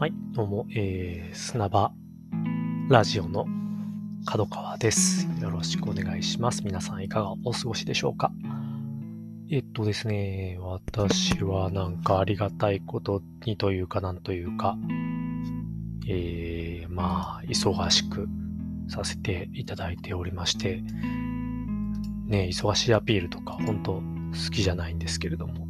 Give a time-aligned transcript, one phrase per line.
[0.00, 1.92] はい、どうも、えー、砂場
[2.88, 3.44] ラジオの
[4.24, 5.28] 角川です。
[5.42, 6.64] よろしくお願いします。
[6.64, 8.32] 皆さんいかがお過ごしでしょうか？
[9.50, 14.78] えっとですね、私はなんかありがたいことにというかなんというか、
[16.08, 18.26] えー、まあ、忙しく
[18.88, 20.82] させていただいておりまして、
[22.24, 24.02] ね、忙しいアピールとか本当好
[24.50, 25.68] きじゃないんですけれども、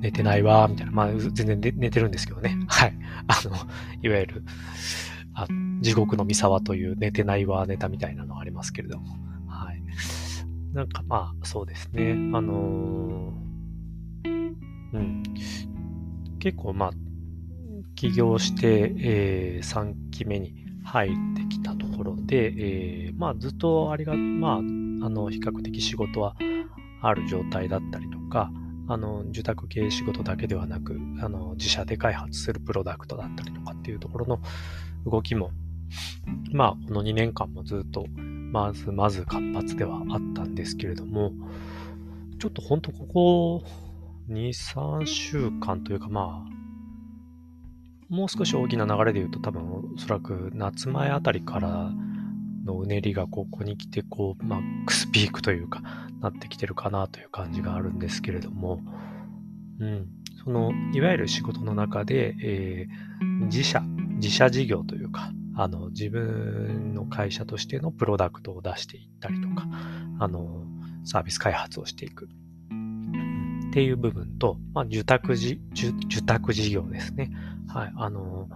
[0.00, 0.92] 寝てないわ、みたいな。
[0.92, 2.56] まあ、全然寝寝てるんですけどね。
[2.68, 2.94] はい。
[3.26, 3.56] あの、
[4.02, 4.44] いわゆる、
[5.34, 5.46] あ
[5.80, 9.06] 地獄の三沢という寝てないわネタみたいなのありますけれども。
[9.46, 9.82] はい。
[10.74, 12.12] なんかまあ、そうですね。
[12.34, 14.52] あのー
[14.94, 15.22] うん。
[16.38, 16.90] 結構まあ、
[17.94, 20.54] 起業して、えー3期目に
[20.84, 26.36] 入ってきたところで、えーまあずっとありが、まあ、あの、比較的仕事は
[27.02, 28.50] ある状態だったりとか、
[28.88, 34.40] あの、受託系仕事だけではなく、あの、自社で開発するプロダクトだったりとかっていうところの
[35.04, 35.50] 動きも、
[36.52, 38.06] まあ、この2年間もずっと、
[38.50, 41.32] まずまず活発ではあったんですけれども、
[42.38, 43.64] ちょっとほんとここ
[44.30, 46.58] 2、3週間というかまあ、
[48.08, 51.92] もう少し大きな流れで言うと多分おそらく夏前あたりから
[52.68, 55.82] のうねりがここに来てこう、マックスピークというか、
[56.20, 58.80] なってきてるかなという感じがあるんですけれども、
[59.80, 60.08] うん、
[60.44, 63.08] そのいわゆる仕事の中で、えー
[63.48, 63.80] 自社
[64.16, 69.66] 自社事業というかあの自分の会社としてのプロダクトを出していったりとか
[70.20, 70.64] あの
[71.04, 72.28] サービス開発をしていく。
[73.68, 77.30] っていう部分と、まあ、受託じ受受託事業ですね。
[77.68, 77.92] はい。
[77.96, 78.48] あの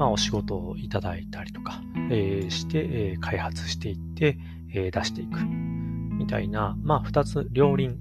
[0.00, 4.38] まあお仕事をいただいたりとか、えーして、えー開発していって、
[4.72, 5.44] えー出していく。
[5.44, 7.98] みたいな、まあ、二つ両輪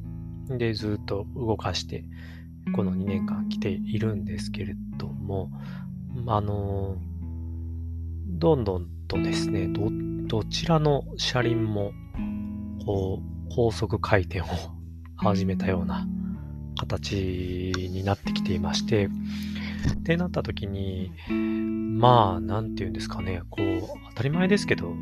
[0.47, 2.06] でずっと動かして、
[2.73, 5.51] この2年間来ているんですけれども、
[6.28, 6.96] あの、
[8.28, 9.90] どんどんとですね、ど、
[10.28, 11.91] どちらの車輪も、
[12.85, 14.46] こう、高速回転を
[15.18, 16.07] 始めたような
[16.78, 19.09] 形になってきていまして、
[19.94, 24.94] ってなった時に、まあ、なんていうんですかね、こう、当たり前ですけど、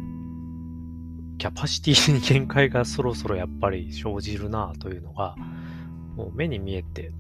[1.38, 5.36] キャパシティに限界がそろそろやっぱり生じるなというのが、
[6.16, 7.12] もう目に見えて、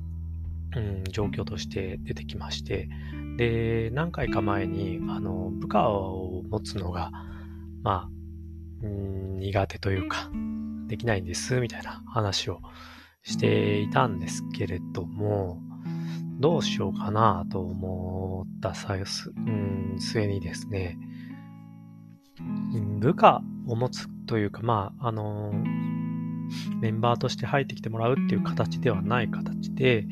[0.75, 2.89] うん、状況として出てきまして、
[3.37, 7.11] で、何回か前に、あの、部下を持つのが、
[7.83, 8.09] まあ、
[8.83, 10.29] うん苦手というか、
[10.87, 12.61] できないんです、みたいな話を
[13.23, 15.61] していたんですけれども、
[16.39, 20.97] どうしようかなと思った際す、うん、末にですね、
[22.99, 25.51] 部下を持つというか、まあ、あの
[26.79, 30.05] メンバーとして入ってきてもらうっていう形ではない形で、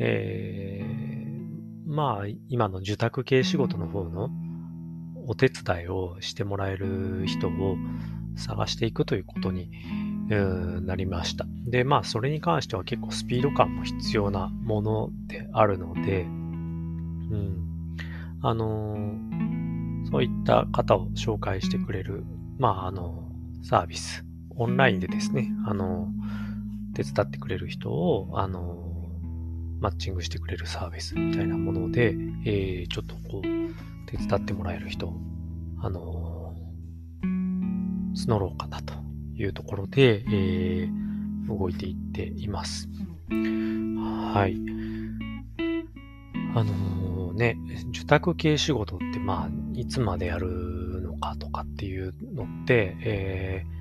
[0.00, 1.04] えー
[1.86, 4.30] まあ、今の受託系仕事の方の
[5.26, 7.76] お手伝いをしてもらえる人を
[8.36, 9.70] 探していくということに
[10.28, 11.46] なりました。
[11.66, 17.96] で、まあ、それに関しては結構スピード感も必要なものであるので、うん、
[18.42, 19.54] あのー
[20.10, 22.24] そういった方を紹介してくれる、
[22.58, 26.08] まあ、あの、サービス、オンラインでですね、あの、
[26.94, 29.08] 手伝ってくれる人を、あの、
[29.80, 32.14] マッチングしてくれるサービスみたいなもので、
[32.44, 33.42] えーちょっとこう、
[34.08, 35.12] 手伝ってもらえる人、
[35.80, 36.54] あの、
[38.14, 38.94] 募ろうかなと
[39.36, 41.14] いうところで、えー
[41.46, 42.88] 動いていっています。
[43.28, 44.56] はい。
[46.56, 47.56] あのね、
[47.90, 53.74] 受託系仕事って、まあ、いつまでやるのかとかっていうのって、えー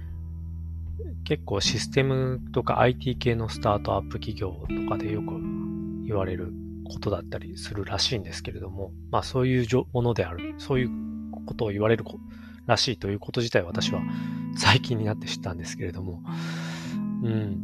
[1.25, 4.51] 結構システムとか IT 系のスタートアップ企業
[4.83, 5.39] とかでよく
[6.05, 6.51] 言われる
[6.85, 10.89] ことだったりするらしいんですけれども、まあそういうものである、そういう
[11.45, 12.05] ことを言われる
[12.65, 14.01] らしいということ自体私は
[14.55, 16.21] 最近になって知ったんですけれども、
[17.23, 17.59] うん。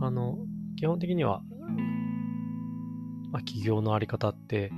[0.00, 0.38] あの、
[0.76, 1.42] 基本的には、
[3.30, 4.72] まあ、企業のあり方って、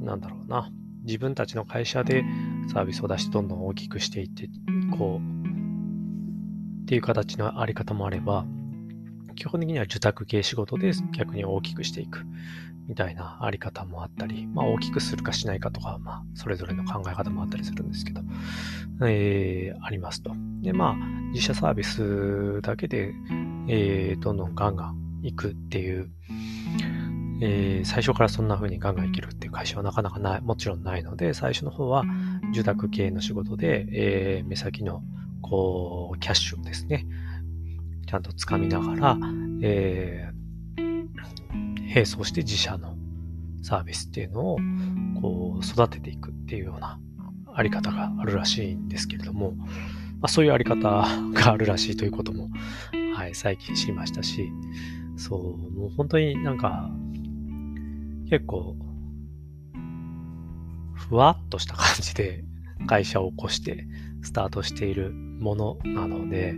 [0.00, 0.70] なんだろうな。
[1.04, 2.24] 自分たちの会社で
[2.72, 4.48] サービスを出してどんどん大きくしていって、
[4.96, 8.46] こう、っていう形のあり方もあれば、
[9.34, 12.24] 基本的には受託系仕事で逆に大きくしていく
[12.88, 18.20] みたいなあり方もあったり、まあ大きくするかしないかとか、まあそれぞれの考え方もあったりするんですけど、
[19.06, 20.32] えーありますと。
[20.62, 20.96] で、まあ
[21.32, 23.14] 自社サービスだけで、
[23.68, 26.10] えーどんどんガンガン行くっていう、
[27.40, 32.04] えー最初からそんな風にガンガンいけるっていう会社はなかなかない、もちろんないので、最初の方は
[32.52, 35.02] 受託系の仕事で、えー目先の
[35.40, 37.06] こうキャッシュをですね、
[38.06, 39.18] ちゃんとつかみながら、
[39.62, 40.41] えー
[41.94, 42.96] 並走して自社の
[43.62, 44.58] サービスっていうのを
[45.20, 46.98] こう育てていくっていうような
[47.54, 49.66] あり方があるらしいんですけれども、ま
[50.22, 52.48] あ、そういうあり方があるらしいということも、
[53.14, 54.50] はい、最近知りましたし、
[55.16, 56.90] そう、もう本当になんか、
[58.30, 58.76] 結構、
[60.94, 62.44] ふわっとした感じで
[62.86, 63.86] 会社を起こして
[64.22, 66.54] スタートしているものなので、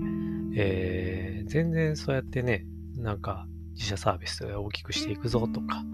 [0.57, 2.65] えー、全然そうやってね、
[2.97, 5.85] なんか自社サービスを大きくしていくぞとか、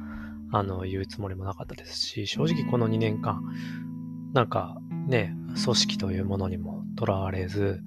[0.52, 3.42] あの、言うつもりもなかったですし、正直この2年間、
[4.32, 7.82] なんかね、組織というものにもとらわれず、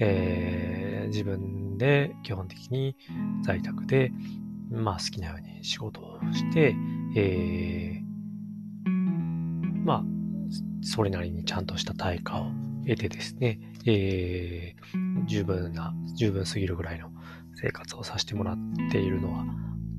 [0.00, 2.96] えー、自分で基本的に
[3.42, 4.12] 在宅で、
[4.70, 6.74] まあ好きなように仕事をして、
[7.16, 8.94] えー、
[9.84, 10.04] まあ、
[10.82, 12.50] それなりにちゃんとした対価を
[12.86, 17.10] 得てですね、えー、十分な、十分すぎるぐらいの
[17.56, 18.58] 生活をさせてもらっ
[18.90, 19.44] ているのは、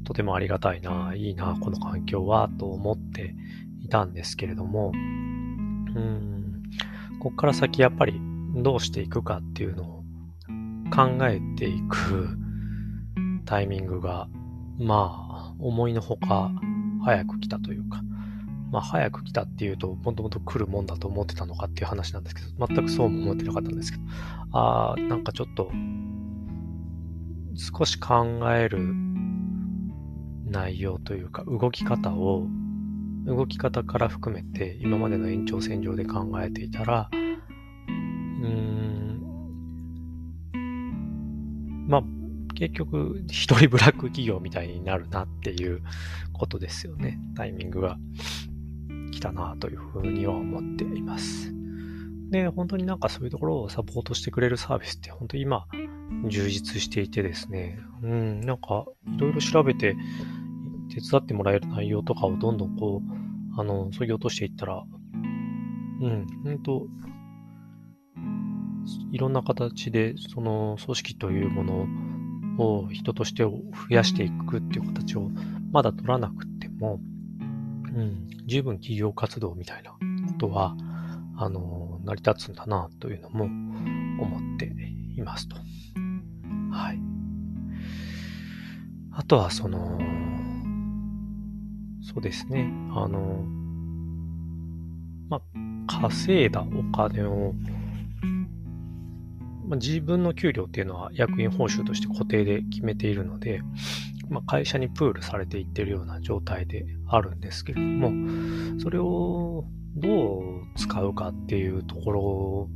[0.03, 3.35] とてもありがたいな、いいな、この環境は、と思って
[3.81, 6.63] いたんですけれども、うん、
[7.19, 8.19] こっから先やっぱり
[8.55, 10.03] どうしていくかっていうのを
[10.93, 12.37] 考えていく
[13.45, 14.27] タイミングが、
[14.77, 16.51] まあ、思いのほか
[17.03, 18.01] 早く来たというか、
[18.71, 24.03] まあ、早く来たっていうと、もともと来るもんだと思ってたのかっていう話なんですけど、全くそうも思ってなかったんですけど、
[24.51, 25.71] ああ、なんかちょっと、
[27.55, 28.93] 少し考える
[30.45, 32.47] 内容というか、動き方を、
[33.25, 39.21] 動き方から含めて、今までの延長線上で考えていたら、うーん、
[41.87, 42.03] まあ、
[42.53, 45.81] 結局、一人ブラック企業みたいになるなっていう
[46.33, 47.19] ことですよね。
[47.35, 47.97] タイミングが
[49.11, 51.53] 来たなというふうには思っています。
[52.31, 55.67] で、本当になんかそういうところをサポートしてくれるサービスって本当今
[56.27, 58.85] 充実していてですね、うん、なんか
[59.15, 59.95] いろいろ調べて
[60.89, 64.83] 手伝ってもらえる内容とかをどんどんこう、あの、削ぎ落としていったら、
[66.01, 66.87] うん、本当
[69.11, 75.29] いろんな形でその組織というものを人として増やしていくっていう形を
[75.71, 76.99] まだ取らなくても、
[77.39, 79.97] うん、十分企業活動みたいなこ
[80.37, 80.75] とは、
[81.37, 84.71] あの、成り立つんだなというのも思って
[85.15, 85.57] いますと。
[86.75, 87.00] はい。
[89.13, 89.98] あとは、その、
[92.04, 93.45] そうですね、あの、
[95.30, 95.42] まあ、
[96.01, 97.54] 稼いだお金を、
[99.68, 103.62] まあ、自分の給料っていうのは役員報酬として固定で決めているので、
[104.30, 108.12] まあ、会社にプールされていってるような状態であるんですけれども、
[108.80, 110.44] それをどう
[110.75, 112.69] 使うかっていうところ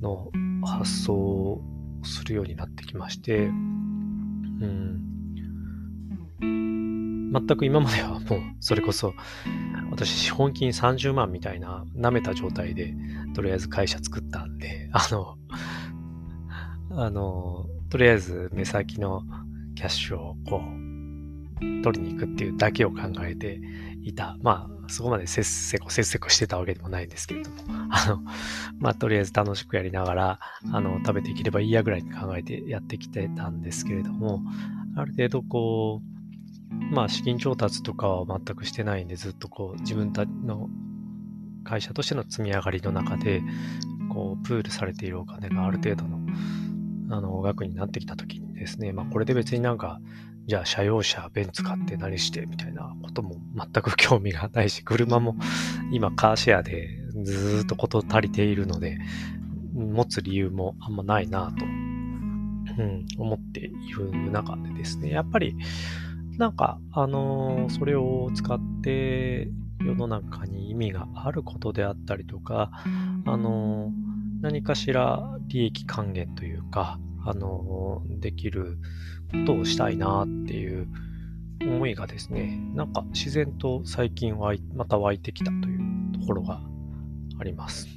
[0.00, 0.30] の
[0.64, 1.60] 発想
[2.06, 5.02] するようになってきまして、うん、
[7.32, 9.14] 全く今まではもうそれこそ
[9.90, 12.94] 私資本金30万みたいな舐めた状態で
[13.34, 15.36] とりあえず会社作ったんで、あの、
[16.90, 19.22] あの、とりあえず目先の
[19.74, 23.60] キャッシュをこう、取りに行くっていうだけを考えて
[24.02, 24.38] いた。
[24.42, 27.56] まあ、そこまでせっせこせっせこしてたわけでもないんですけれども、
[27.90, 28.22] あの、
[28.78, 30.40] まあ、とりあえず楽しくやりながら、
[30.72, 34.40] あの、食べていければいいやぐらいに考えてやってきてたんですけれども、
[34.96, 40.68] ある程度こう、まあ、資金調達とかは全くしてないんで、ずっとこう、自分たちの
[41.64, 43.42] 会社としての積み上がりの中で、
[44.12, 46.20] こう、プールされているお金がある程度の、
[47.10, 50.00] あの、額になってきたときにですね、まあこれで別になんか、
[50.46, 55.36] じゃあ車用車、ベンツ買って何してみたいなことも全く興味がないし、車も
[55.90, 56.88] 今カーシェアで
[57.22, 58.98] ずっとこと足りているので、
[59.74, 61.68] 持つ理由もあんまないなと、う
[62.82, 65.56] ん、思っている中でですね、やっぱり
[66.38, 69.48] なんか、あのー、それを使って
[69.80, 72.70] 世の中に意味があることであったりとか、
[73.24, 78.78] あのー何かしら利益還元というか、あの、できる
[79.32, 80.88] ことをしたいなっていう
[81.60, 86.60] 思いがですね、なんか自然と最近はまた湧いてきたというところが
[87.38, 87.88] あります。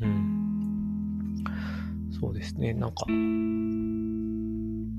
[0.00, 1.44] うん。
[2.20, 4.96] そうですね、なんか、うん、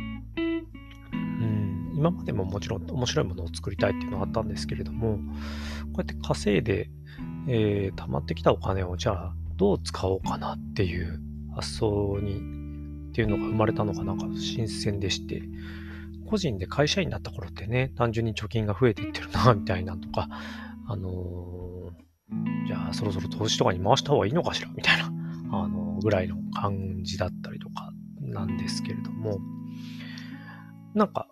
[1.96, 5.22] 今までももちろん面白いものを作りたいっていうのはあったんですけれども、こ
[5.96, 6.89] うやって稼いで、
[7.48, 11.20] えー、溜まってきたお金をじゃあどう使おうかなっていう
[11.56, 12.56] 発想に、
[13.17, 15.41] っていうのが生まれたのがなんか新鮮でして、
[16.27, 20.29] 個人で会社員になった頃ってね、単純に貯金が増えていってるな、みたいなとか、
[20.88, 25.05] あのー、じゃあそろそろ投資とかに回した方がいいのかしら、みたいな、
[25.51, 29.39] あのー、ぐらいの感じだったりとかなんですけれども、
[30.93, 31.27] なんか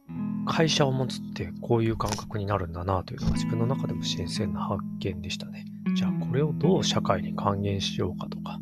[0.48, 5.66] 会社を持つってこういう感覚になるんだなというのが自分の中でも新鮮な発見でしたね。
[5.96, 8.60] じゃあこれをどう社会に還元しようかとか、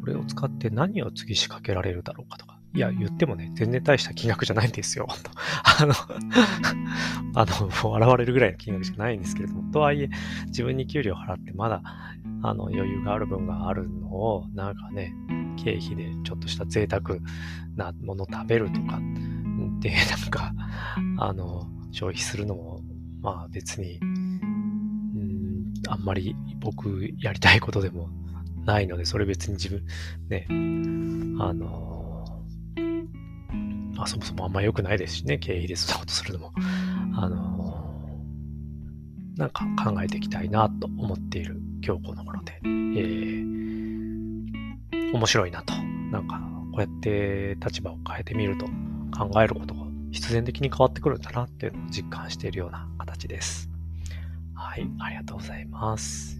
[0.00, 2.55] これを使って何を次仕掛けられるだろうかとか。
[2.76, 5.08] いや、言ってもね、全然大した金額じゃないんですよ。
[5.80, 5.94] あの、
[7.34, 10.10] あの、もう笑れるぐらいの金額しかないんですけれども、とはいえ、
[10.48, 11.82] 自分に給料払ってまだ、
[12.42, 15.14] あの、余裕がある分があるのを、なんかね、
[15.56, 17.18] 経費でちょっとした贅沢
[17.76, 19.00] なもの食べるとか、
[19.80, 19.90] で、
[20.20, 20.52] なんか、
[21.18, 22.82] あの、消費するのも、
[23.22, 28.10] まあ別に、うん、あんまり僕やりたいことでも
[28.66, 29.82] ないので、それ別に自分、
[30.28, 30.46] ね、
[31.40, 32.05] あの、
[33.98, 36.52] あそもそもあんま良くないですしね、経費でそんなことするのも。
[37.14, 37.84] あの、
[39.36, 43.52] なんか考えていきたいなと思っている今日この頃で、えー、
[45.12, 45.74] 面白いなと。
[46.10, 46.40] なんか、
[46.72, 48.66] こうやって立場を変えてみると
[49.16, 53.70] 考えることが必然的に変わってくるんだなっていうのを実感しているような形です。
[54.54, 56.38] はい、ありがとうございます。